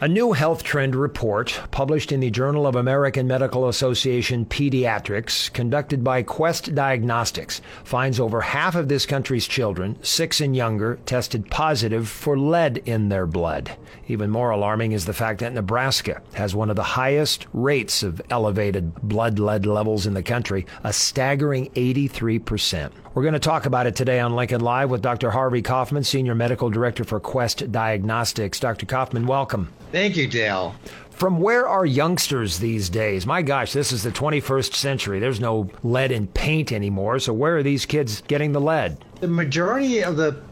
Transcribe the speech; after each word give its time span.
A 0.00 0.08
new 0.08 0.32
health 0.32 0.64
trend 0.64 0.96
report 0.96 1.60
published 1.70 2.10
in 2.10 2.18
the 2.18 2.28
Journal 2.28 2.66
of 2.66 2.74
American 2.74 3.28
Medical 3.28 3.68
Association 3.68 4.44
Pediatrics, 4.44 5.52
conducted 5.52 6.02
by 6.02 6.24
Quest 6.24 6.74
Diagnostics, 6.74 7.60
finds 7.84 8.18
over 8.18 8.40
half 8.40 8.74
of 8.74 8.88
this 8.88 9.06
country's 9.06 9.46
children, 9.46 9.96
six 10.02 10.40
and 10.40 10.56
younger, 10.56 10.98
tested 11.06 11.48
positive 11.48 12.08
for 12.08 12.36
lead 12.36 12.78
in 12.78 13.08
their 13.08 13.24
blood. 13.24 13.76
Even 14.08 14.30
more 14.30 14.50
alarming 14.50 14.90
is 14.90 15.06
the 15.06 15.12
fact 15.12 15.38
that 15.38 15.52
Nebraska 15.52 16.20
has 16.32 16.56
one 16.56 16.70
of 16.70 16.76
the 16.76 16.82
highest 16.82 17.46
rates 17.52 18.02
of 18.02 18.20
elevated 18.30 18.96
blood 18.96 19.38
lead 19.38 19.64
levels 19.64 20.06
in 20.06 20.14
the 20.14 20.24
country, 20.24 20.66
a 20.82 20.92
staggering 20.92 21.70
83%. 21.70 22.90
We're 23.14 23.22
going 23.22 23.34
to 23.34 23.38
talk 23.38 23.64
about 23.64 23.86
it 23.86 23.94
today 23.94 24.18
on 24.18 24.34
Lincoln 24.34 24.60
Live 24.60 24.90
with 24.90 25.00
Dr. 25.00 25.30
Harvey 25.30 25.62
Kaufman, 25.62 26.02
Senior 26.02 26.34
Medical 26.34 26.68
Director 26.68 27.04
for 27.04 27.20
Quest 27.20 27.70
Diagnostics. 27.70 28.58
Dr. 28.58 28.86
Kaufman, 28.86 29.28
welcome. 29.28 29.72
Thank 29.92 30.16
you, 30.16 30.26
Dale. 30.26 30.74
From 31.10 31.38
where 31.38 31.68
are 31.68 31.86
youngsters 31.86 32.58
these 32.58 32.88
days? 32.88 33.24
My 33.24 33.40
gosh, 33.42 33.72
this 33.72 33.92
is 33.92 34.02
the 34.02 34.10
21st 34.10 34.74
century. 34.74 35.20
There's 35.20 35.38
no 35.38 35.70
lead 35.84 36.10
in 36.10 36.26
paint 36.26 36.72
anymore. 36.72 37.20
So, 37.20 37.32
where 37.32 37.56
are 37.56 37.62
these 37.62 37.86
kids 37.86 38.20
getting 38.22 38.50
the 38.50 38.60
lead? 38.60 38.98
The 39.20 39.28
majority 39.28 40.02
of 40.02 40.16
the 40.16 40.42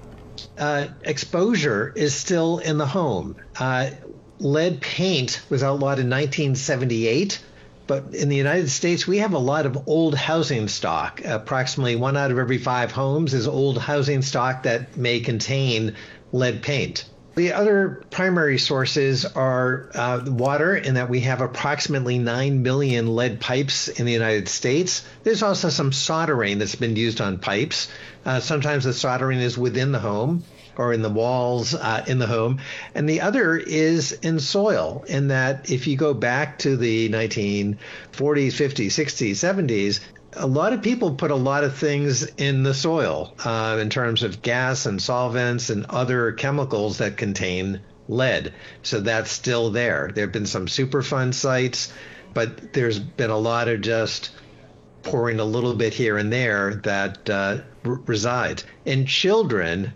uh, 0.57 0.87
exposure 1.03 1.93
is 1.97 2.15
still 2.15 2.59
in 2.59 2.79
the 2.79 2.87
home. 2.87 3.35
Uh, 3.59 3.91
lead 4.39 4.81
paint 4.81 5.43
was 5.51 5.65
outlawed 5.65 5.99
in 5.99 6.09
1978 6.09 7.43
but 7.93 8.15
in 8.15 8.31
the 8.31 8.37
United 8.37 8.71
States, 8.71 9.07
we 9.07 9.19
have 9.19 9.35
a 9.35 9.39
lot 9.39 9.67
of 9.67 9.87
old 9.87 10.15
housing 10.15 10.67
stock. 10.67 11.21
Approximately 11.27 11.97
one 11.97 12.17
out 12.17 12.31
of 12.31 12.39
every 12.39 12.57
five 12.57 12.91
homes 12.91 13.35
is 13.35 13.47
old 13.47 13.77
housing 13.77 14.23
stock 14.23 14.63
that 14.63 14.97
may 14.97 15.21
contain 15.21 15.95
lead 16.33 16.63
paint. 16.63 17.05
The 17.35 17.53
other 17.53 18.03
primary 18.11 18.57
sources 18.57 19.27
are 19.27 19.91
uh, 19.95 20.23
water, 20.27 20.75
in 20.75 20.95
that 20.95 21.11
we 21.11 21.21
have 21.21 21.43
approximately 21.43 22.17
9 22.19 22.63
million 22.63 23.15
lead 23.15 23.41
pipes 23.41 23.89
in 23.89 24.07
the 24.07 24.13
United 24.13 24.49
States. 24.49 25.05
There's 25.23 25.43
also 25.43 25.69
some 25.69 25.93
soldering 25.93 26.61
that's 26.61 26.77
been 26.77 26.97
used 26.97 27.21
on 27.21 27.41
pipes. 27.41 27.91
Uh, 28.25 28.41
sometimes 28.41 28.85
the 28.85 28.95
soldering 28.95 29.39
is 29.39 29.59
within 29.59 29.93
the 29.93 29.99
home 29.99 30.45
or 30.77 30.93
in 30.93 31.03
the 31.03 31.11
walls 31.11 31.75
uh, 31.75 32.05
in 32.07 32.19
the 32.19 32.27
home. 32.27 32.61
And 32.95 33.09
the 33.09 33.21
other 33.21 33.57
is 33.57 34.13
in 34.13 34.41
soil, 34.41 35.05
in 35.09 35.29
that 35.29 35.71
if 35.71 35.87
you 35.87 35.97
go 35.97 36.15
back 36.15 36.59
to 36.61 36.77
the 36.77 37.09
1940s, 37.09 37.77
50s, 38.13 38.87
60s, 38.87 39.31
70s, 39.33 40.01
a 40.35 40.47
lot 40.47 40.73
of 40.73 40.83
people 40.83 41.15
put 41.15 41.31
a 41.31 41.37
lot 41.37 41.65
of 41.65 41.77
things 41.77 42.23
in 42.23 42.63
the 42.63 42.75
soil 42.75 43.35
uh, 43.45 43.79
in 43.81 43.91
terms 43.91 44.23
of 44.23 44.41
gas 44.41 44.87
and 44.87 45.01
solvents 45.01 45.69
and 45.69 45.85
other 45.91 46.33
chemicals 46.33 46.99
that 46.99 47.17
contain 47.17 47.81
lead. 48.09 48.53
So 48.83 49.01
that's 49.01 49.31
still 49.31 49.71
there. 49.71 50.11
There 50.15 50.25
have 50.25 50.33
been 50.33 50.47
some 50.47 50.67
Superfund 50.67 51.35
sites, 51.35 51.93
but 52.35 52.73
there's 52.73 52.99
been 52.99 53.31
a 53.31 53.39
lot 53.39 53.69
of 53.69 53.83
just 53.83 54.31
pouring 55.03 55.41
a 55.41 55.45
little 55.45 55.75
bit 55.75 55.93
here 55.93 56.17
and 56.17 56.33
there 56.33 56.77
that 56.77 57.29
uh, 57.29 57.59
r- 57.85 58.01
resides. 58.07 58.65
In 58.85 59.07
children, 59.07 59.93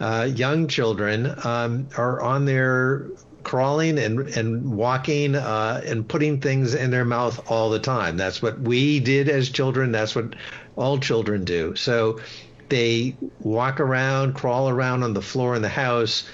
uh, 0.00 0.28
young 0.34 0.66
children 0.66 1.34
um, 1.44 1.88
are 1.96 2.20
on 2.20 2.46
their 2.46 3.06
crawling 3.42 3.98
and, 3.98 4.20
and 4.36 4.76
walking 4.76 5.34
uh, 5.34 5.80
and 5.84 6.06
putting 6.08 6.40
things 6.40 6.74
in 6.74 6.90
their 6.90 7.04
mouth 7.04 7.50
all 7.50 7.70
the 7.70 7.78
time. 7.78 8.16
That's 8.16 8.42
what 8.42 8.60
we 8.60 9.00
did 9.00 9.28
as 9.28 9.50
children. 9.50 9.92
That's 9.92 10.14
what 10.14 10.34
all 10.76 10.98
children 10.98 11.44
do. 11.44 11.74
So 11.76 12.20
they 12.68 13.16
walk 13.40 13.80
around, 13.80 14.34
crawl 14.34 14.68
around 14.68 15.02
on 15.02 15.14
the 15.14 15.22
floor 15.22 15.54
in 15.54 15.62
the 15.62 15.68
house, 15.68 16.28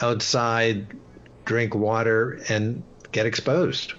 outside, 0.00 0.86
drink 1.44 1.74
water, 1.74 2.40
and 2.48 2.82
get 3.12 3.26
exposed. 3.26 3.94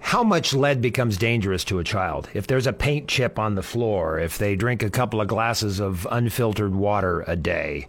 How 0.00 0.22
much 0.22 0.52
lead 0.52 0.80
becomes 0.80 1.16
dangerous 1.16 1.64
to 1.64 1.78
a 1.78 1.84
child? 1.84 2.28
If 2.34 2.46
there's 2.46 2.66
a 2.66 2.72
paint 2.72 3.08
chip 3.08 3.38
on 3.38 3.54
the 3.54 3.62
floor, 3.62 4.18
if 4.18 4.36
they 4.36 4.54
drink 4.54 4.82
a 4.82 4.90
couple 4.90 5.20
of 5.20 5.28
glasses 5.28 5.80
of 5.80 6.06
unfiltered 6.10 6.74
water 6.74 7.24
a 7.26 7.36
day, 7.36 7.88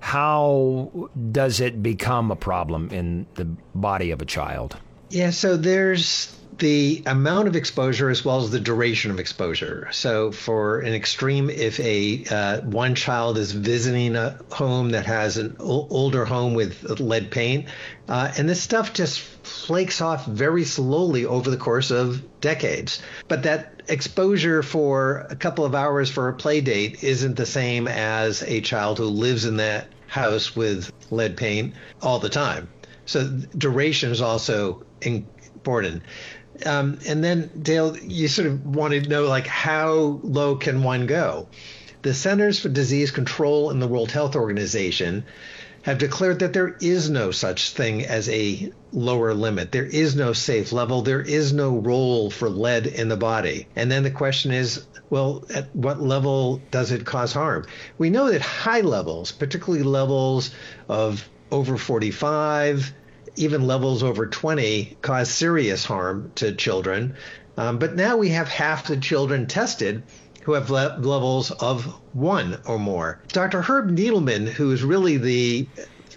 how 0.00 1.10
does 1.32 1.60
it 1.60 1.82
become 1.82 2.30
a 2.30 2.36
problem 2.36 2.90
in 2.90 3.26
the 3.34 3.44
body 3.74 4.10
of 4.10 4.22
a 4.22 4.24
child? 4.24 4.76
Yeah, 5.10 5.30
so 5.30 5.56
there's 5.56 6.36
the 6.58 7.02
amount 7.06 7.48
of 7.48 7.56
exposure 7.56 8.08
as 8.08 8.24
well 8.24 8.40
as 8.40 8.50
the 8.50 8.60
duration 8.60 9.10
of 9.10 9.18
exposure. 9.18 9.88
So, 9.92 10.32
for 10.32 10.80
an 10.80 10.94
extreme, 10.94 11.50
if 11.50 11.78
a 11.80 12.24
uh, 12.30 12.60
one 12.62 12.94
child 12.94 13.38
is 13.38 13.52
visiting 13.52 14.16
a 14.16 14.38
home 14.52 14.90
that 14.90 15.06
has 15.06 15.36
an 15.36 15.56
o- 15.60 15.86
older 15.90 16.24
home 16.24 16.54
with 16.54 17.00
lead 17.00 17.30
paint, 17.30 17.66
uh, 18.08 18.32
and 18.36 18.48
this 18.48 18.62
stuff 18.62 18.92
just 18.92 19.20
flakes 19.20 20.00
off 20.00 20.26
very 20.26 20.64
slowly 20.64 21.26
over 21.26 21.50
the 21.50 21.56
course 21.56 21.90
of 21.90 22.40
decades. 22.40 23.02
But 23.28 23.42
that 23.42 23.82
exposure 23.88 24.62
for 24.62 25.26
a 25.30 25.36
couple 25.36 25.64
of 25.64 25.74
hours 25.74 26.10
for 26.10 26.28
a 26.28 26.34
play 26.34 26.60
date 26.60 27.02
isn't 27.02 27.36
the 27.36 27.46
same 27.46 27.86
as 27.88 28.42
a 28.42 28.60
child 28.60 28.98
who 28.98 29.06
lives 29.06 29.44
in 29.44 29.58
that 29.58 29.88
house 30.06 30.56
with 30.56 30.92
lead 31.10 31.36
paint 31.36 31.74
all 32.02 32.18
the 32.18 32.28
time. 32.28 32.68
So 33.06 33.26
duration 33.56 34.10
is 34.10 34.20
also 34.20 34.84
important. 35.00 36.02
Um, 36.64 36.98
and 37.06 37.22
then 37.22 37.50
Dale, 37.60 37.96
you 37.98 38.28
sort 38.28 38.46
of 38.46 38.64
wanted 38.64 39.04
to 39.04 39.10
know 39.10 39.24
like 39.24 39.46
how 39.46 40.20
low 40.22 40.56
can 40.56 40.82
one 40.82 41.06
go? 41.06 41.48
The 42.02 42.14
Centers 42.14 42.60
for 42.60 42.68
Disease 42.68 43.10
Control 43.10 43.70
and 43.70 43.82
the 43.82 43.88
World 43.88 44.12
Health 44.12 44.36
Organization 44.36 45.24
have 45.82 45.98
declared 45.98 46.40
that 46.40 46.52
there 46.52 46.76
is 46.80 47.08
no 47.08 47.30
such 47.30 47.70
thing 47.70 48.04
as 48.04 48.28
a 48.28 48.72
lower 48.92 49.32
limit. 49.34 49.70
There 49.70 49.86
is 49.86 50.16
no 50.16 50.32
safe 50.32 50.72
level. 50.72 51.02
There 51.02 51.20
is 51.20 51.52
no 51.52 51.76
role 51.76 52.28
for 52.28 52.48
lead 52.48 52.88
in 52.88 53.08
the 53.08 53.16
body. 53.16 53.68
And 53.76 53.90
then 53.90 54.02
the 54.02 54.10
question 54.10 54.50
is, 54.50 54.84
well, 55.10 55.44
at 55.54 55.74
what 55.76 56.00
level 56.02 56.60
does 56.72 56.90
it 56.90 57.06
cause 57.06 57.32
harm? 57.32 57.66
We 57.98 58.10
know 58.10 58.30
that 58.32 58.40
high 58.40 58.80
levels, 58.80 59.30
particularly 59.30 59.84
levels 59.84 60.50
of 60.88 61.28
over 61.52 61.76
45, 61.76 62.92
even 63.36 63.66
levels 63.66 64.02
over 64.02 64.26
20, 64.26 64.96
cause 65.02 65.30
serious 65.30 65.84
harm 65.84 66.32
to 66.36 66.54
children. 66.54 67.16
Um, 67.56 67.78
but 67.78 67.94
now 67.94 68.16
we 68.16 68.30
have 68.30 68.48
half 68.48 68.86
the 68.86 68.96
children 68.96 69.46
tested 69.46 70.02
who 70.42 70.52
have 70.52 70.70
le- 70.70 70.96
levels 71.00 71.50
of 71.50 71.84
one 72.12 72.60
or 72.66 72.78
more. 72.78 73.20
Dr. 73.28 73.62
Herb 73.62 73.90
Needleman, 73.90 74.46
who 74.46 74.70
is 74.70 74.84
really 74.84 75.16
the 75.16 75.68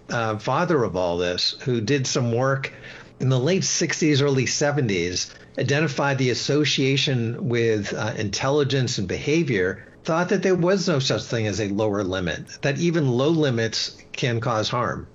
uh, 0.09 0.37
father 0.37 0.83
of 0.83 0.95
all 0.95 1.17
this, 1.17 1.55
who 1.61 1.81
did 1.81 2.05
some 2.05 2.31
work 2.31 2.71
in 3.19 3.29
the 3.29 3.39
late 3.39 3.63
60s, 3.63 4.21
early 4.21 4.45
70s, 4.45 5.33
identified 5.57 6.17
the 6.17 6.29
association 6.29 7.49
with 7.49 7.93
uh, 7.93 8.13
intelligence 8.17 8.97
and 8.97 9.07
behavior, 9.07 9.87
thought 10.03 10.29
that 10.29 10.43
there 10.43 10.55
was 10.55 10.87
no 10.87 10.99
such 10.99 11.23
thing 11.23 11.47
as 11.47 11.59
a 11.59 11.69
lower 11.69 12.03
limit, 12.03 12.61
that 12.61 12.77
even 12.77 13.09
low 13.09 13.29
limits 13.29 13.97
can 14.11 14.39
cause 14.39 14.69
harm. 14.69 15.07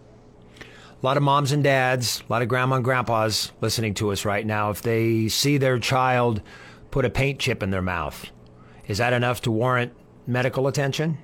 A 1.05 1.07
lot 1.07 1.19
of 1.19 1.23
moms 1.23 1.53
and 1.53 1.63
dads, 1.63 2.23
a 2.27 2.33
lot 2.33 2.41
of 2.41 2.49
grandma 2.49 2.77
and 2.77 2.85
grandpas 2.85 3.53
listening 3.61 3.93
to 3.93 4.11
us 4.11 4.25
right 4.25 4.47
now, 4.47 4.71
if 4.71 4.81
they 4.81 5.29
see 5.29 5.59
their 5.59 5.79
child 5.79 6.41
put 6.91 7.05
a 7.05 7.11
paint 7.11 7.39
chip 7.39 7.63
in 7.63 7.71
their 7.71 7.83
mouth, 7.83 8.31
is 8.89 8.97
that 8.97 9.13
enough 9.13 9.43
to 9.43 9.51
warrant 9.51 9.93
medical 10.27 10.67
attention? 10.67 11.19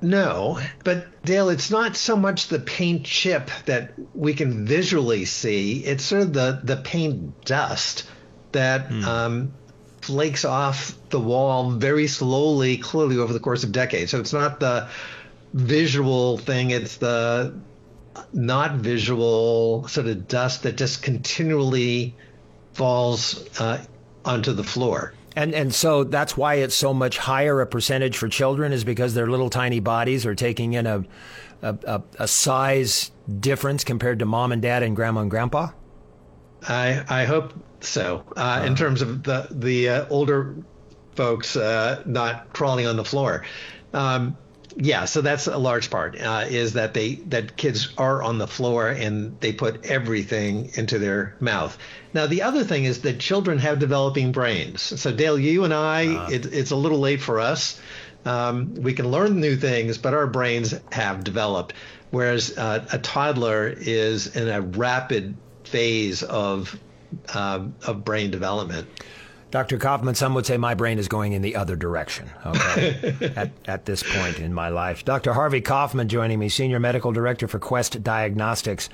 No, 0.00 0.58
but 0.84 1.22
Dale, 1.22 1.50
it's 1.50 1.70
not 1.70 1.96
so 1.96 2.16
much 2.16 2.48
the 2.48 2.60
paint 2.60 3.04
chip 3.04 3.50
that 3.66 3.92
we 4.14 4.32
can 4.32 4.64
visually 4.64 5.26
see. 5.26 5.84
It's 5.84 6.02
sort 6.02 6.22
of 6.22 6.32
the, 6.32 6.58
the 6.64 6.78
paint 6.78 7.44
dust 7.44 8.08
that 8.52 8.86
hmm. 8.86 9.04
um, 9.04 9.52
flakes 10.00 10.46
off 10.46 10.96
the 11.10 11.20
wall 11.20 11.72
very 11.72 12.06
slowly, 12.06 12.78
clearly 12.78 13.18
over 13.18 13.34
the 13.34 13.40
course 13.40 13.64
of 13.64 13.72
decades. 13.72 14.12
So 14.12 14.18
it's 14.18 14.32
not 14.32 14.60
the 14.60 14.88
visual 15.52 16.38
thing, 16.38 16.70
it's 16.70 16.96
the 16.96 17.52
not 18.32 18.76
visual 18.76 19.86
sort 19.88 20.06
of 20.06 20.28
dust 20.28 20.62
that 20.64 20.76
just 20.76 21.02
continually 21.02 22.14
falls 22.72 23.44
uh, 23.60 23.82
onto 24.24 24.52
the 24.52 24.64
floor. 24.64 25.12
And 25.36 25.54
and 25.54 25.72
so 25.72 26.04
that's 26.04 26.36
why 26.36 26.54
it's 26.54 26.74
so 26.74 26.92
much 26.92 27.18
higher 27.18 27.60
a 27.60 27.66
percentage 27.66 28.16
for 28.16 28.28
children 28.28 28.72
is 28.72 28.82
because 28.82 29.14
their 29.14 29.28
little 29.28 29.50
tiny 29.50 29.80
bodies 29.80 30.26
are 30.26 30.34
taking 30.34 30.72
in 30.72 30.86
a 30.86 31.04
a, 31.62 31.78
a, 31.86 32.02
a 32.20 32.28
size 32.28 33.12
difference 33.38 33.84
compared 33.84 34.18
to 34.20 34.24
mom 34.24 34.50
and 34.50 34.60
dad 34.60 34.82
and 34.82 34.96
grandma 34.96 35.20
and 35.20 35.30
grandpa. 35.30 35.68
I 36.68 37.04
I 37.08 37.24
hope 37.24 37.54
so. 37.80 38.24
Uh, 38.36 38.40
uh-huh. 38.40 38.66
In 38.66 38.74
terms 38.74 39.02
of 39.02 39.22
the 39.22 39.46
the 39.50 39.88
uh, 39.88 40.06
older 40.10 40.56
folks 41.14 41.56
uh, 41.56 42.02
not 42.06 42.52
crawling 42.52 42.86
on 42.86 42.96
the 42.96 43.04
floor. 43.04 43.44
Um, 43.92 44.36
yeah, 44.76 45.04
so 45.04 45.20
that's 45.20 45.46
a 45.46 45.58
large 45.58 45.90
part 45.90 46.20
uh, 46.20 46.44
is 46.48 46.74
that 46.74 46.94
they 46.94 47.16
that 47.26 47.56
kids 47.56 47.92
are 47.98 48.22
on 48.22 48.38
the 48.38 48.46
floor 48.46 48.88
and 48.88 49.38
they 49.40 49.52
put 49.52 49.86
everything 49.86 50.70
into 50.74 50.98
their 50.98 51.34
mouth. 51.40 51.76
Now 52.14 52.26
the 52.26 52.42
other 52.42 52.64
thing 52.64 52.84
is 52.84 53.02
that 53.02 53.18
children 53.18 53.58
have 53.58 53.78
developing 53.78 54.32
brains. 54.32 54.82
So 54.82 55.12
Dale, 55.12 55.38
you 55.38 55.64
and 55.64 55.74
I, 55.74 56.14
uh, 56.14 56.30
it, 56.30 56.46
it's 56.46 56.70
a 56.70 56.76
little 56.76 56.98
late 56.98 57.20
for 57.20 57.40
us. 57.40 57.80
Um, 58.24 58.74
we 58.74 58.92
can 58.92 59.10
learn 59.10 59.40
new 59.40 59.56
things, 59.56 59.98
but 59.98 60.12
our 60.12 60.26
brains 60.26 60.74
have 60.92 61.24
developed, 61.24 61.72
whereas 62.10 62.56
uh, 62.56 62.86
a 62.92 62.98
toddler 62.98 63.68
is 63.68 64.36
in 64.36 64.48
a 64.48 64.60
rapid 64.60 65.36
phase 65.64 66.22
of 66.22 66.78
uh, 67.34 67.66
of 67.86 68.04
brain 68.04 68.30
development. 68.30 68.88
Dr. 69.50 69.78
Kaufman, 69.78 70.14
some 70.14 70.34
would 70.34 70.46
say 70.46 70.56
my 70.56 70.74
brain 70.74 70.98
is 70.98 71.08
going 71.08 71.32
in 71.32 71.42
the 71.42 71.56
other 71.56 71.74
direction, 71.74 72.30
okay, 72.46 73.32
at, 73.36 73.50
at 73.66 73.84
this 73.84 74.02
point 74.02 74.38
in 74.38 74.54
my 74.54 74.68
life. 74.68 75.04
Dr. 75.04 75.32
Harvey 75.32 75.60
Kaufman 75.60 76.08
joining 76.08 76.38
me, 76.38 76.48
Senior 76.48 76.78
Medical 76.78 77.10
Director 77.10 77.48
for 77.48 77.58
Quest 77.58 78.02
Diagnostics. 78.02 78.88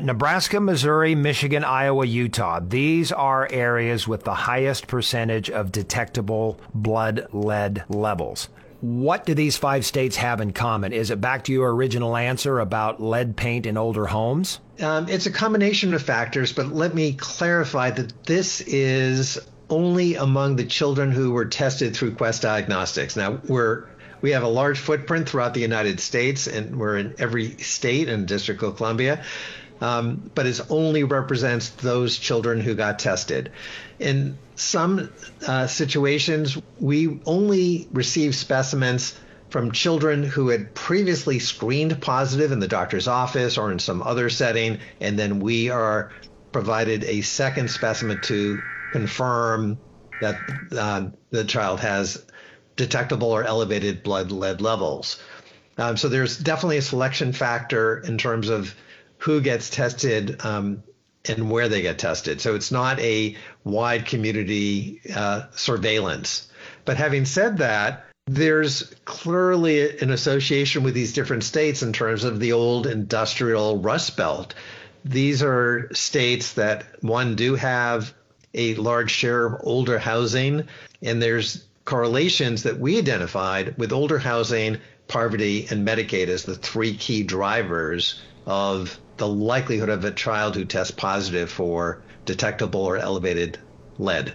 Nebraska, 0.00 0.60
Missouri, 0.60 1.14
Michigan, 1.14 1.62
Iowa, 1.62 2.06
Utah. 2.06 2.60
These 2.60 3.12
are 3.12 3.46
areas 3.50 4.08
with 4.08 4.24
the 4.24 4.34
highest 4.34 4.86
percentage 4.86 5.50
of 5.50 5.70
detectable 5.70 6.58
blood 6.74 7.28
lead 7.32 7.84
levels. 7.88 8.48
What 8.80 9.26
do 9.26 9.34
these 9.34 9.58
five 9.58 9.84
states 9.84 10.16
have 10.16 10.40
in 10.40 10.54
common? 10.54 10.94
Is 10.94 11.10
it 11.10 11.20
back 11.20 11.44
to 11.44 11.52
your 11.52 11.74
original 11.74 12.16
answer 12.16 12.60
about 12.60 13.00
lead 13.00 13.36
paint 13.36 13.66
in 13.66 13.76
older 13.76 14.06
homes? 14.06 14.58
Um, 14.80 15.06
it's 15.10 15.26
a 15.26 15.30
combination 15.30 15.92
of 15.92 16.02
factors, 16.02 16.54
but 16.54 16.68
let 16.68 16.94
me 16.94 17.12
clarify 17.12 17.90
that 17.90 18.24
this 18.24 18.62
is 18.62 19.38
only 19.70 20.16
among 20.16 20.56
the 20.56 20.64
children 20.64 21.10
who 21.10 21.30
were 21.30 21.46
tested 21.46 21.96
through 21.96 22.14
Quest 22.16 22.42
Diagnostics. 22.42 23.16
Now, 23.16 23.40
we're 23.48 23.86
we 24.20 24.32
have 24.32 24.42
a 24.42 24.48
large 24.48 24.78
footprint 24.78 25.28
throughout 25.28 25.54
the 25.54 25.60
United 25.60 25.98
States, 25.98 26.46
and 26.46 26.78
we're 26.78 26.98
in 26.98 27.14
every 27.18 27.56
state 27.56 28.08
and 28.08 28.28
District 28.28 28.62
of 28.62 28.76
Columbia, 28.76 29.24
um, 29.80 30.30
but 30.34 30.46
it 30.46 30.60
only 30.68 31.04
represents 31.04 31.70
those 31.70 32.18
children 32.18 32.60
who 32.60 32.74
got 32.74 32.98
tested. 32.98 33.50
In 33.98 34.36
some 34.56 35.10
uh, 35.46 35.66
situations, 35.66 36.58
we 36.78 37.20
only 37.24 37.88
receive 37.92 38.34
specimens 38.34 39.18
from 39.48 39.72
children 39.72 40.22
who 40.22 40.48
had 40.48 40.74
previously 40.74 41.38
screened 41.38 42.00
positive 42.00 42.52
in 42.52 42.60
the 42.60 42.68
doctor's 42.68 43.08
office 43.08 43.56
or 43.56 43.72
in 43.72 43.78
some 43.78 44.02
other 44.02 44.28
setting, 44.28 44.78
and 45.00 45.18
then 45.18 45.40
we 45.40 45.70
are 45.70 46.12
provided 46.52 47.04
a 47.04 47.22
second 47.22 47.70
specimen 47.70 48.20
to 48.22 48.60
confirm 48.92 49.78
that 50.20 50.38
uh, 50.72 51.08
the 51.30 51.44
child 51.44 51.80
has 51.80 52.24
detectable 52.76 53.30
or 53.30 53.44
elevated 53.44 54.02
blood 54.02 54.30
lead 54.32 54.60
levels. 54.60 55.22
Um, 55.78 55.96
so 55.96 56.08
there's 56.08 56.38
definitely 56.38 56.78
a 56.78 56.82
selection 56.82 57.32
factor 57.32 57.98
in 58.00 58.18
terms 58.18 58.48
of 58.48 58.74
who 59.18 59.40
gets 59.40 59.70
tested 59.70 60.44
um, 60.44 60.82
and 61.26 61.50
where 61.50 61.68
they 61.68 61.82
get 61.82 61.98
tested. 61.98 62.40
So 62.40 62.54
it's 62.54 62.70
not 62.70 62.98
a 63.00 63.36
wide 63.64 64.06
community 64.06 65.00
uh, 65.14 65.44
surveillance. 65.52 66.50
But 66.84 66.96
having 66.96 67.24
said 67.24 67.58
that, 67.58 68.06
there's 68.26 68.94
clearly 69.04 69.98
an 69.98 70.10
association 70.10 70.82
with 70.82 70.94
these 70.94 71.12
different 71.12 71.44
states 71.44 71.82
in 71.82 71.92
terms 71.92 72.24
of 72.24 72.40
the 72.40 72.52
old 72.52 72.86
industrial 72.86 73.78
rust 73.78 74.16
belt. 74.16 74.54
These 75.04 75.42
are 75.42 75.88
states 75.92 76.54
that, 76.54 77.02
one, 77.02 77.34
do 77.34 77.54
have 77.54 78.14
a 78.54 78.74
large 78.74 79.10
share 79.10 79.46
of 79.46 79.60
older 79.64 79.98
housing, 79.98 80.64
and 81.02 81.22
there's 81.22 81.64
correlations 81.84 82.62
that 82.62 82.78
we 82.78 82.98
identified 82.98 83.76
with 83.78 83.92
older 83.92 84.18
housing, 84.18 84.78
poverty, 85.08 85.66
and 85.70 85.86
Medicaid 85.86 86.28
as 86.28 86.44
the 86.44 86.54
three 86.54 86.94
key 86.96 87.22
drivers 87.22 88.20
of 88.46 88.98
the 89.16 89.28
likelihood 89.28 89.88
of 89.88 90.04
a 90.04 90.10
child 90.10 90.54
who 90.56 90.64
tests 90.64 90.92
positive 90.92 91.50
for 91.50 92.02
detectable 92.24 92.80
or 92.80 92.96
elevated 92.96 93.58
lead. 93.98 94.32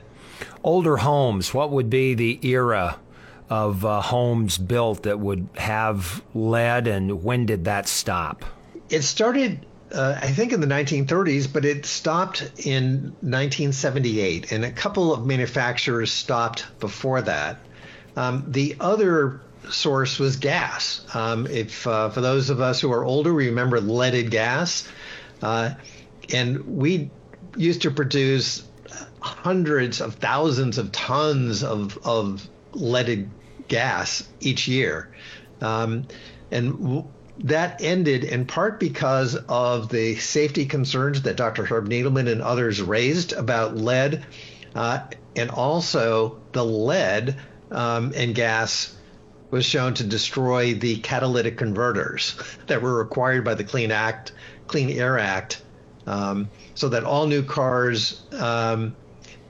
Older 0.64 0.98
homes, 0.98 1.54
what 1.54 1.72
would 1.72 1.90
be 1.90 2.14
the 2.14 2.40
era 2.44 3.00
of 3.50 3.86
uh, 3.86 4.02
homes 4.02 4.58
built 4.58 5.04
that 5.04 5.20
would 5.20 5.48
have 5.56 6.24
lead, 6.34 6.88
and 6.88 7.24
when 7.24 7.46
did 7.46 7.66
that 7.66 7.88
stop? 7.88 8.44
It 8.90 9.04
started 9.04 9.66
uh, 9.92 10.20
I 10.22 10.28
think 10.28 10.52
in 10.52 10.62
the 10.62 10.68
1930s, 10.68 11.52
but 11.52 11.66
it 11.66 11.86
stopped 11.86 12.42
in 12.66 13.16
1978, 13.22 14.52
and 14.52 14.66
a 14.66 14.72
couple 14.72 15.14
of 15.14 15.26
manufacturers 15.26 16.12
stopped 16.12 16.66
before 16.80 17.22
that. 17.22 17.58
Um, 18.16 18.46
the 18.48 18.76
other 18.80 19.42
source 19.70 20.20
was 20.20 20.38
gas. 20.38 21.06
Um, 21.14 21.48
if 21.48 21.86
uh, 21.88 22.10
for 22.10 22.22
those 22.22 22.50
of 22.50 22.62
us 22.62 22.80
who 22.80 22.92
are 22.92 23.04
older, 23.04 23.34
we 23.34 23.48
remember 23.48 23.80
leaded 23.80 24.32
gas, 24.32 24.88
uh, 25.42 25.72
and 26.34 26.78
we 26.78 27.12
used 27.56 27.84
to 27.84 27.92
produce 27.92 28.64
hundreds 29.20 30.02
of 30.02 30.16
thousands 30.16 30.78
of 30.78 30.92
tons 30.92 31.64
of 31.64 31.98
of 32.04 32.48
leaded 32.74 33.30
gas 33.68 34.28
each 34.40 34.68
year. 34.68 35.10
Um, 35.62 36.08
and 36.52 36.72
w- 36.74 37.08
that 37.40 37.82
ended 37.82 38.24
in 38.24 38.46
part 38.46 38.80
because 38.80 39.36
of 39.36 39.90
the 39.90 40.16
safety 40.16 40.66
concerns 40.66 41.24
that 41.24 41.36
Dr. 41.36 41.66
Herb 41.66 41.88
Needleman 41.88 42.32
and 42.32 42.42
others 42.42 42.82
raised 42.82 43.34
about 43.34 43.76
lead, 43.76 44.26
uh, 44.74 45.00
and 45.36 45.50
also 45.50 46.40
the 46.54 46.64
lead 46.64 47.36
um, 47.72 48.14
and 48.16 48.34
gas 48.34 48.96
was 49.52 49.66
shown 49.66 49.94
to 49.96 50.04
destroy 50.04 50.74
the 50.74 50.98
catalytic 50.98 51.58
converters 51.58 52.36
that 52.68 52.82
were 52.82 52.96
required 52.98 53.44
by 53.44 53.54
the 53.54 53.64
Clean 53.64 53.92
Act, 53.92 54.32
Clean 54.68 54.90
Air 54.90 55.20
Act, 55.20 55.62
um, 56.08 56.50
so 56.74 56.90
that 56.90 57.04
all 57.04 57.28
new 57.28 57.44
cars 57.44 58.24
um, 58.34 58.96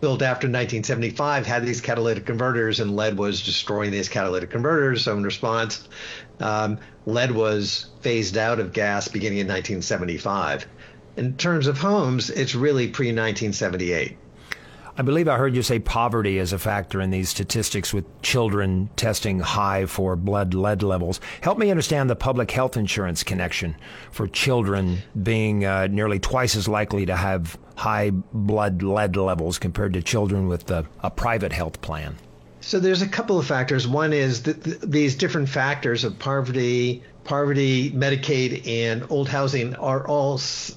built 0.01 0.21
after 0.21 0.47
1975 0.47 1.45
had 1.45 1.65
these 1.65 1.81
catalytic 1.81 2.25
converters, 2.25 2.80
and 2.80 2.95
lead 2.95 3.18
was 3.18 3.42
destroying 3.42 3.92
these 3.92 4.09
catalytic 4.09 4.50
converters. 4.50 5.03
So 5.03 5.15
in 5.15 5.24
response, 5.24 5.88
um, 6.39 6.80
lead 7.06 7.31
was 7.31 7.88
phased 8.01 8.38
out 8.38 8.59
of 8.59 8.74
gas 8.74 9.07
beginning 9.07 9.39
in 9.39 9.47
1975. 9.47 10.68
In 11.18 11.38
terms 11.38 11.68
of 11.68 11.77
homes, 11.77 12.30
it's 12.30 12.56
really 12.56 12.88
pre 12.88 13.07
1978. 13.07 14.18
I 14.98 15.02
believe 15.02 15.28
I 15.28 15.36
heard 15.38 15.56
you 15.56 15.62
say 15.62 15.80
poverty 15.80 16.38
is 16.38 16.54
a 16.54 16.58
factor 16.58 17.02
in 17.02 17.10
these 17.10 17.28
statistics 17.28 17.94
with 17.94 18.06
children 18.22 18.90
testing 18.96 19.42
high 19.42 19.88
for 19.88 20.16
blood 20.16 20.54
lead 20.54 20.84
levels. 20.84 21.20
Help 21.42 21.58
me 21.58 21.70
understand 21.70 22.10
the 22.10 22.16
public 22.16 22.50
health 22.50 22.78
insurance 22.78 23.22
connection 23.22 23.75
for 24.12 24.25
children 24.28 25.00
being 25.22 25.66
uh, 25.66 25.88
nearly 25.88 26.18
twice 26.20 26.56
as 26.56 26.70
likely 26.70 27.06
to 27.08 27.16
have 27.16 27.58
high 27.75 28.12
blood 28.12 28.84
lead 28.84 29.18
levels 29.18 29.60
compared 29.60 29.92
to 29.94 30.02
children 30.02 30.48
with 30.48 30.72
a, 30.72 30.86
a 31.04 31.12
private 31.12 31.52
health 31.52 31.82
plan. 31.82 32.16
So 32.62 32.80
there's 32.80 33.02
a 33.02 33.08
couple 33.08 33.38
of 33.38 33.46
factors. 33.46 33.86
One 33.86 34.14
is 34.14 34.44
that 34.44 34.64
th- 34.64 34.80
these 34.80 35.16
different 35.16 35.50
factors 35.50 36.06
of 36.06 36.18
poverty, 36.18 37.04
poverty, 37.25 37.92
Medicaid, 37.92 38.66
and 38.66 39.06
old 39.12 39.28
housing 39.28 39.75
are 39.75 40.08
all 40.08 40.36
s- 40.36 40.74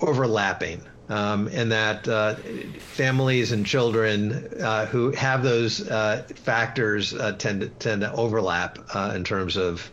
overlapping. 0.00 0.82
Um, 1.08 1.48
and 1.52 1.70
that 1.70 2.08
uh, 2.08 2.34
families 2.78 3.52
and 3.52 3.64
children 3.64 4.48
uh, 4.60 4.86
who 4.86 5.12
have 5.12 5.44
those 5.44 5.88
uh, 5.88 6.26
factors 6.34 7.14
uh, 7.14 7.32
tend 7.32 7.60
to 7.60 7.68
tend 7.68 8.00
to 8.00 8.12
overlap 8.12 8.78
uh, 8.92 9.12
in 9.14 9.22
terms 9.22 9.56
of 9.56 9.88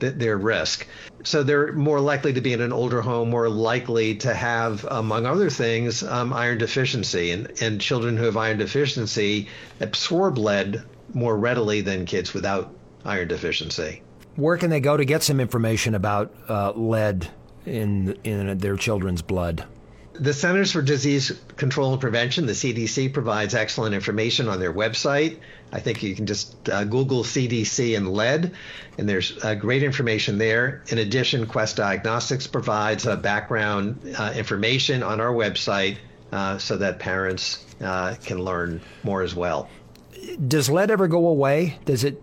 th- 0.00 0.14
their 0.16 0.36
risk. 0.36 0.86
So 1.24 1.42
they're 1.42 1.72
more 1.72 2.00
likely 2.00 2.34
to 2.34 2.40
be 2.40 2.52
in 2.52 2.60
an 2.60 2.72
older 2.72 3.00
home, 3.00 3.30
more 3.30 3.48
likely 3.48 4.16
to 4.16 4.34
have, 4.34 4.84
among 4.84 5.24
other 5.24 5.48
things, 5.48 6.02
um, 6.02 6.32
iron 6.32 6.58
deficiency. 6.58 7.30
And, 7.30 7.50
and 7.62 7.80
children 7.80 8.16
who 8.16 8.24
have 8.24 8.36
iron 8.36 8.58
deficiency 8.58 9.48
absorb 9.80 10.36
lead 10.36 10.82
more 11.14 11.36
readily 11.36 11.80
than 11.80 12.04
kids 12.04 12.34
without 12.34 12.74
iron 13.04 13.28
deficiency. 13.28 14.02
Where 14.36 14.56
can 14.56 14.70
they 14.70 14.80
go 14.80 14.96
to 14.96 15.04
get 15.04 15.22
some 15.22 15.40
information 15.40 15.94
about 15.94 16.34
uh, 16.48 16.72
lead 16.72 17.28
in 17.64 18.18
in 18.24 18.58
their 18.58 18.76
children's 18.76 19.22
blood? 19.22 19.64
The 20.14 20.34
Centers 20.34 20.72
for 20.72 20.82
Disease 20.82 21.32
Control 21.56 21.92
and 21.92 22.00
Prevention, 22.00 22.46
the 22.46 22.52
CDC, 22.52 23.12
provides 23.12 23.54
excellent 23.54 23.94
information 23.94 24.48
on 24.48 24.60
their 24.60 24.72
website. 24.72 25.38
I 25.72 25.80
think 25.80 26.02
you 26.02 26.14
can 26.14 26.26
just 26.26 26.68
uh, 26.68 26.84
Google 26.84 27.24
CDC 27.24 27.96
and 27.96 28.12
lead, 28.12 28.52
and 28.98 29.08
there's 29.08 29.42
uh, 29.42 29.54
great 29.54 29.82
information 29.82 30.36
there. 30.36 30.82
In 30.88 30.98
addition, 30.98 31.46
Quest 31.46 31.76
Diagnostics 31.76 32.46
provides 32.46 33.06
uh, 33.06 33.16
background 33.16 34.04
information 34.34 35.02
on 35.02 35.20
our 35.20 35.32
website 35.32 35.96
uh, 36.32 36.58
so 36.58 36.76
that 36.76 36.98
parents 36.98 37.64
uh, 37.80 38.14
can 38.24 38.38
learn 38.38 38.80
more 39.02 39.22
as 39.22 39.34
well. 39.34 39.68
Does 40.48 40.70
lead 40.70 40.90
ever 40.90 41.08
go 41.08 41.28
away? 41.28 41.78
Does 41.84 42.04
it 42.04 42.22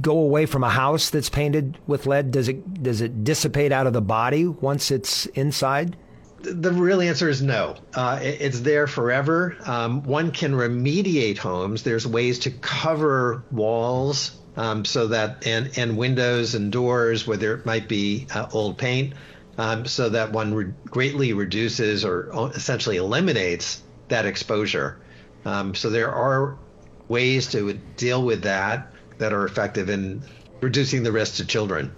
go 0.00 0.18
away 0.18 0.46
from 0.46 0.64
a 0.64 0.68
house 0.68 1.10
that's 1.10 1.28
painted 1.28 1.78
with 1.86 2.06
lead? 2.06 2.30
Does 2.30 2.48
it 2.48 2.82
does 2.82 3.00
it 3.00 3.24
dissipate 3.24 3.72
out 3.72 3.86
of 3.86 3.92
the 3.92 4.00
body 4.00 4.46
once 4.46 4.90
it's 4.90 5.26
inside? 5.26 5.96
The 6.42 6.72
real 6.72 7.00
answer 7.00 7.28
is 7.28 7.40
no. 7.40 7.76
Uh, 7.94 8.18
it, 8.22 8.40
it's 8.40 8.60
there 8.60 8.86
forever. 8.86 9.56
Um, 9.64 10.02
one 10.02 10.32
can 10.32 10.52
remediate 10.52 11.38
homes. 11.38 11.82
There's 11.82 12.06
ways 12.06 12.40
to 12.40 12.50
cover 12.50 13.44
walls 13.50 14.32
um, 14.56 14.84
so 14.84 15.08
that 15.08 15.46
and 15.46 15.76
and 15.78 15.96
windows 15.96 16.54
and 16.54 16.70
doors 16.70 17.26
where 17.26 17.36
there 17.36 17.62
might 17.64 17.88
be 17.88 18.26
uh, 18.34 18.48
old 18.52 18.76
paint, 18.78 19.14
um, 19.56 19.86
so 19.86 20.10
that 20.10 20.32
one 20.32 20.54
re- 20.54 20.72
greatly 20.84 21.32
reduces 21.32 22.04
or 22.04 22.50
essentially 22.54 22.96
eliminates 22.96 23.82
that 24.08 24.26
exposure. 24.26 24.98
Um, 25.44 25.74
so 25.74 25.90
there 25.90 26.12
are 26.12 26.58
ways 27.08 27.48
to 27.48 27.72
deal 27.96 28.22
with 28.22 28.42
that 28.42 28.92
that 29.18 29.32
are 29.32 29.44
effective 29.44 29.88
in 29.88 30.22
reducing 30.60 31.02
the 31.02 31.12
risk 31.12 31.36
to 31.36 31.46
children. 31.46 31.92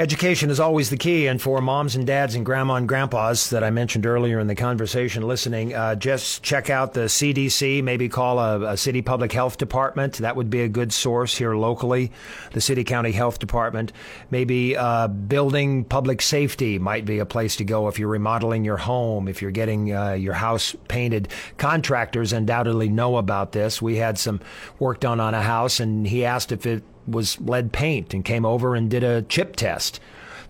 Education 0.00 0.48
is 0.48 0.58
always 0.58 0.88
the 0.88 0.96
key, 0.96 1.26
and 1.26 1.42
for 1.42 1.60
moms 1.60 1.94
and 1.94 2.06
dads 2.06 2.34
and 2.34 2.46
grandma 2.46 2.76
and 2.76 2.88
grandpas 2.88 3.50
that 3.50 3.62
I 3.62 3.68
mentioned 3.68 4.06
earlier 4.06 4.40
in 4.40 4.46
the 4.46 4.54
conversation 4.54 5.22
listening, 5.24 5.74
uh, 5.74 5.94
just 5.94 6.42
check 6.42 6.70
out 6.70 6.94
the 6.94 7.00
CDC, 7.00 7.84
maybe 7.84 8.08
call 8.08 8.38
a, 8.38 8.72
a, 8.72 8.76
city 8.78 9.02
public 9.02 9.30
health 9.30 9.58
department. 9.58 10.14
That 10.14 10.36
would 10.36 10.48
be 10.48 10.62
a 10.62 10.70
good 10.70 10.94
source 10.94 11.36
here 11.36 11.54
locally. 11.54 12.12
The 12.52 12.62
city 12.62 12.82
county 12.82 13.12
health 13.12 13.40
department. 13.40 13.92
Maybe 14.30 14.74
uh, 14.74 15.08
building 15.08 15.84
public 15.84 16.22
safety 16.22 16.78
might 16.78 17.04
be 17.04 17.18
a 17.18 17.26
place 17.26 17.56
to 17.56 17.64
go 17.64 17.86
if 17.88 17.98
you're 17.98 18.08
remodeling 18.08 18.64
your 18.64 18.78
home, 18.78 19.28
if 19.28 19.42
you're 19.42 19.50
getting 19.50 19.94
uh, 19.94 20.12
your 20.12 20.32
house 20.32 20.74
painted. 20.88 21.28
Contractors 21.58 22.32
undoubtedly 22.32 22.88
know 22.88 23.18
about 23.18 23.52
this. 23.52 23.82
We 23.82 23.96
had 23.96 24.16
some 24.18 24.40
work 24.78 25.00
done 25.00 25.20
on 25.20 25.34
a 25.34 25.42
house, 25.42 25.78
and 25.78 26.06
he 26.06 26.24
asked 26.24 26.52
if 26.52 26.64
it 26.64 26.82
was 27.06 27.40
lead 27.40 27.72
paint 27.72 28.14
and 28.14 28.24
came 28.24 28.44
over 28.44 28.74
and 28.74 28.90
did 28.90 29.04
a 29.04 29.22
chip 29.22 29.56
test 29.56 30.00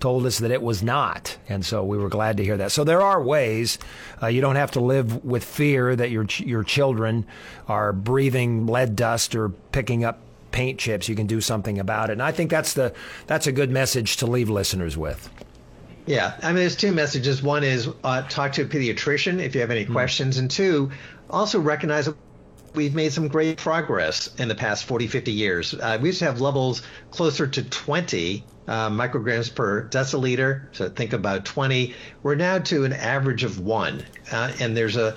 told 0.00 0.24
us 0.24 0.38
that 0.38 0.50
it 0.50 0.62
was 0.62 0.82
not. 0.82 1.36
And 1.48 1.64
so 1.64 1.84
we 1.84 1.98
were 1.98 2.08
glad 2.08 2.38
to 2.38 2.44
hear 2.44 2.56
that. 2.56 2.72
So 2.72 2.84
there 2.84 3.02
are 3.02 3.22
ways. 3.22 3.78
Uh, 4.20 4.28
you 4.28 4.40
don't 4.40 4.56
have 4.56 4.70
to 4.72 4.80
live 4.80 5.24
with 5.24 5.44
fear 5.44 5.94
that 5.94 6.10
your, 6.10 6.24
your 6.38 6.64
children 6.64 7.26
are 7.68 7.92
breathing 7.92 8.66
lead 8.66 8.96
dust 8.96 9.34
or 9.34 9.50
picking 9.50 10.04
up 10.04 10.18
paint 10.52 10.80
chips. 10.80 11.08
You 11.08 11.14
can 11.14 11.26
do 11.26 11.40
something 11.40 11.78
about 11.78 12.10
it. 12.10 12.14
And 12.14 12.22
I 12.22 12.32
think 12.32 12.50
that's, 12.50 12.72
the, 12.72 12.94
that's 13.26 13.46
a 13.46 13.52
good 13.52 13.70
message 13.70 14.16
to 14.16 14.26
leave 14.26 14.50
listeners 14.50 14.96
with. 14.96 15.30
Yeah, 16.06 16.34
I 16.42 16.48
mean, 16.48 16.56
there's 16.56 16.76
two 16.76 16.92
messages. 16.92 17.42
One 17.42 17.62
is 17.62 17.88
uh, 18.02 18.22
talk 18.22 18.52
to 18.52 18.62
a 18.62 18.64
pediatrician 18.64 19.38
if 19.38 19.54
you 19.54 19.60
have 19.60 19.70
any 19.70 19.84
mm 19.84 19.92
questions, 19.92 20.38
and 20.38 20.50
two, 20.50 20.90
also 21.28 21.60
recognize 21.60 22.08
we've 22.74 22.94
made 22.94 23.12
some 23.12 23.28
great 23.28 23.58
progress 23.58 24.28
in 24.36 24.48
the 24.48 24.54
past 24.54 24.84
40, 24.84 25.06
50 25.06 25.32
years. 25.32 25.74
Uh, 25.74 25.98
we 26.00 26.08
used 26.08 26.20
to 26.20 26.24
have 26.26 26.40
levels 26.40 26.82
closer 27.10 27.46
to 27.46 27.62
20 27.62 28.44
uh, 28.68 28.90
micrograms 28.90 29.52
per 29.54 29.88
deciliter, 29.88 30.66
so 30.72 30.88
think 30.88 31.12
about 31.12 31.44
20. 31.44 31.94
We're 32.22 32.34
now 32.36 32.58
to 32.58 32.84
an 32.84 32.92
average 32.92 33.44
of 33.44 33.60
one, 33.60 34.04
uh, 34.32 34.52
and 34.60 34.76
there's 34.76 34.96
a 34.96 35.16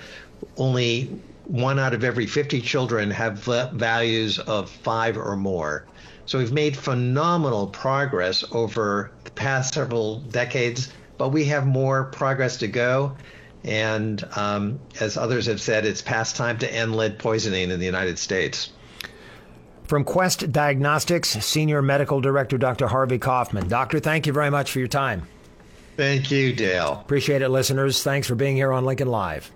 only 0.57 1.19
one 1.45 1.79
out 1.79 1.93
of 1.93 2.03
every 2.03 2.25
50 2.25 2.61
children 2.61 3.11
have 3.11 3.39
values 3.73 4.39
of 4.39 4.69
five 4.69 5.17
or 5.17 5.35
more. 5.35 5.85
So 6.25 6.39
we've 6.39 6.53
made 6.53 6.75
phenomenal 6.75 7.67
progress 7.67 8.43
over 8.51 9.11
the 9.25 9.31
past 9.31 9.73
several 9.73 10.19
decades, 10.19 10.91
but 11.17 11.29
we 11.29 11.45
have 11.45 11.65
more 11.65 12.05
progress 12.05 12.57
to 12.57 12.67
go. 12.67 13.17
And 13.63 14.23
um, 14.35 14.79
as 14.99 15.17
others 15.17 15.45
have 15.45 15.61
said, 15.61 15.85
it's 15.85 16.01
past 16.01 16.35
time 16.35 16.57
to 16.59 16.73
end 16.73 16.95
lead 16.95 17.17
poisoning 17.19 17.71
in 17.71 17.79
the 17.79 17.85
United 17.85 18.19
States. 18.19 18.71
From 19.85 20.03
Quest 20.03 20.51
Diagnostics, 20.51 21.29
Senior 21.29 21.81
Medical 21.81 22.21
Director 22.21 22.57
Dr. 22.57 22.87
Harvey 22.87 23.19
Kaufman. 23.19 23.67
Doctor, 23.67 23.99
thank 23.99 24.25
you 24.27 24.33
very 24.33 24.49
much 24.49 24.71
for 24.71 24.79
your 24.79 24.87
time. 24.87 25.27
Thank 25.97 26.31
you, 26.31 26.53
Dale. 26.53 26.99
Appreciate 27.01 27.41
it, 27.41 27.49
listeners. 27.49 28.01
Thanks 28.01 28.27
for 28.27 28.35
being 28.35 28.55
here 28.55 28.71
on 28.71 28.85
Lincoln 28.85 29.09
Live. 29.09 29.51